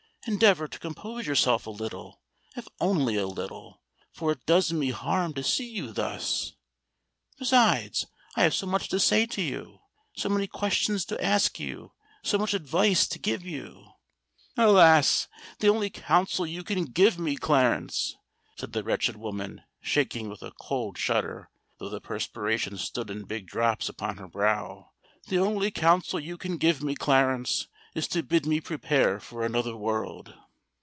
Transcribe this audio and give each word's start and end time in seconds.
"Endeavour 0.27 0.67
to 0.67 0.77
compose 0.77 1.25
yourself 1.25 1.65
a 1.65 1.71
little—if 1.71 2.67
only 2.79 3.15
a 3.15 3.25
little—for 3.25 4.31
it 4.33 4.45
does 4.45 4.71
me 4.71 4.91
harm 4.91 5.33
to 5.33 5.41
see 5.41 5.67
you 5.67 5.91
thus! 5.91 6.53
Besides, 7.39 8.05
I 8.35 8.43
have 8.43 8.53
so 8.53 8.67
much 8.67 8.87
to 8.89 8.99
say 8.99 9.25
to 9.25 9.41
you—so 9.41 10.29
many 10.29 10.45
questions 10.45 11.05
to 11.05 11.25
ask 11.25 11.59
you—so 11.59 12.37
much 12.37 12.53
advice 12.53 13.07
to 13.07 13.17
give 13.17 13.43
you——" 13.43 13.93
"Alas! 14.55 15.27
the 15.57 15.69
only 15.69 15.89
counsel 15.89 16.45
you 16.45 16.63
can 16.63 16.83
give 16.85 17.17
me, 17.17 17.35
Clarence," 17.35 18.15
said 18.59 18.73
the 18.73 18.83
wretched 18.83 19.15
woman, 19.17 19.63
shaking 19.81 20.29
with 20.29 20.43
a 20.43 20.51
cold 20.51 20.99
shudder, 20.99 21.49
though 21.79 21.89
the 21.89 21.99
perspiration 21.99 22.77
stood 22.77 23.09
in 23.09 23.23
big 23.25 23.47
drops 23.47 23.89
upon 23.89 24.17
her 24.17 24.27
brow,—"the 24.27 25.39
only 25.39 25.71
counsel 25.71 26.19
you 26.19 26.37
can 26.37 26.57
give 26.57 26.83
me, 26.83 26.93
Clarence, 26.93 27.67
is 27.93 28.07
to 28.07 28.23
bid 28.23 28.45
me 28.45 28.57
prepare 28.61 29.19
for 29.19 29.43
another 29.45 29.75
world." 29.75 30.33